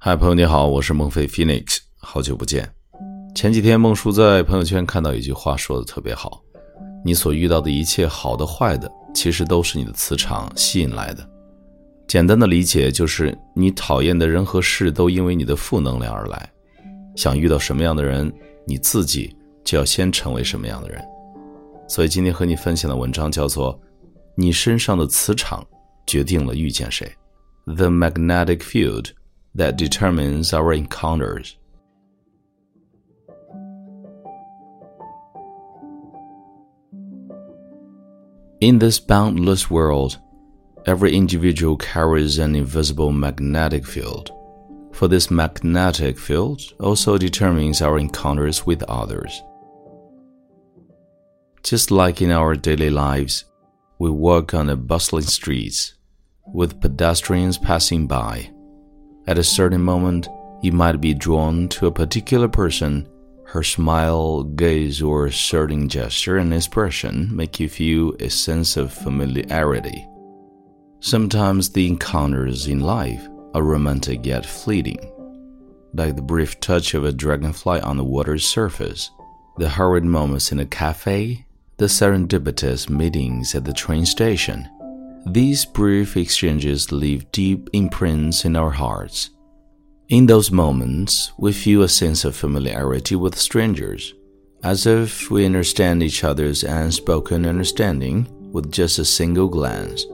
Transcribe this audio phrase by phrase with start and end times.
[0.00, 2.72] 嗨，朋友你好，我是孟非 Phoenix，好久不见。
[3.34, 6.40] 前几天孟叔在朋友圈看到一句话说的特别好：
[7.04, 11.28] 你所遇到的一切好的坏的，其实都是你的磁场吸引来的。
[12.06, 16.48] 简单的理解就是，你讨厌的人和事都因为你的负能量而来。
[17.16, 18.32] 想遇到什么样的人，
[18.64, 19.34] 你自己
[19.64, 21.04] 就要先成为什么样的人。
[21.88, 23.74] 所以今天和你分享的文章叫做
[24.36, 25.66] 《你身上的磁场
[26.06, 27.12] 决定了遇见谁》
[27.74, 29.10] ，The Magnetic Field
[29.58, 31.56] that determines our encounters.
[38.60, 40.18] In this boundless world,
[40.86, 44.30] every individual carries an invisible magnetic field.
[44.92, 49.42] For this magnetic field also determines our encounters with others.
[51.64, 53.44] Just like in our daily lives,
[53.98, 55.94] we walk on the bustling streets,
[56.46, 58.50] with pedestrians passing by.
[59.28, 60.26] At a certain moment,
[60.62, 63.06] you might be drawn to a particular person.
[63.44, 70.08] Her smile, gaze, or certain gesture and expression make you feel a sense of familiarity.
[71.00, 75.12] Sometimes the encounters in life are romantic yet fleeting,
[75.92, 79.10] like the brief touch of a dragonfly on the water's surface,
[79.58, 81.44] the hurried moments in a cafe
[81.76, 84.68] the serendipitous meetings at the train station.
[85.26, 89.30] These brief exchanges leave deep imprints in our hearts.
[90.08, 94.14] In those moments, we feel a sense of familiarity with strangers,
[94.62, 100.06] as if we understand each other's unspoken understanding with just a single glance.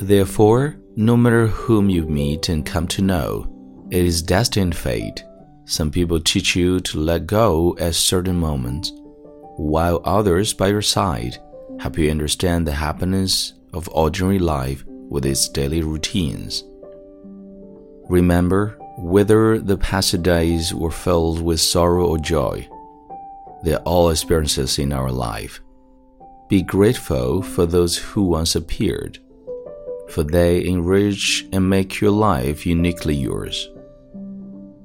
[0.00, 3.48] Therefore, no matter whom you meet and come to know,
[3.90, 5.24] it is destined fate.
[5.64, 8.92] Some people teach you to let go at certain moments
[9.56, 11.38] while others by your side
[11.78, 16.64] help you understand the happiness of ordinary life with its daily routines.
[18.08, 22.68] Remember, whether the past days were filled with sorrow or joy,
[23.64, 25.60] they are all experiences in our life.
[26.48, 29.18] Be grateful for those who once appeared,
[30.08, 33.68] for they enrich and make your life uniquely yours.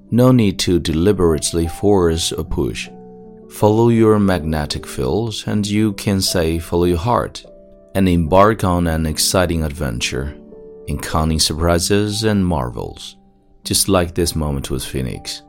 [0.09, 2.89] No need to deliberately force or push
[3.49, 7.43] Follow your magnetic field, and you can say, Follow your heart,
[7.95, 10.37] and embark on an exciting adventure,
[10.87, 13.15] encountering surprises and marvels,
[13.63, 15.41] just like this moment with Phoenix.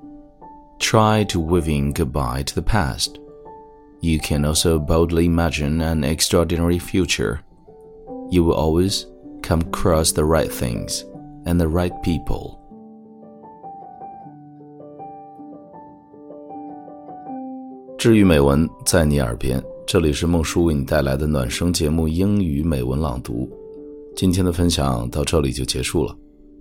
[0.78, 3.19] Try to weave in goodbye to the past.
[4.00, 7.41] You can also boldly imagine an extraordinary future.
[8.31, 9.06] You will always
[9.42, 11.04] come across the right things
[11.47, 12.57] and the right people.
[17.98, 23.50] 治愈美文在你耳边，这里是孟叔为你带来的暖声节目英语美文朗读。
[24.14, 26.16] 今天的分享到这里就结束了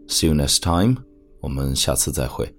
[0.07, 0.95] ，See you next time，
[1.39, 2.51] 我们下次再会。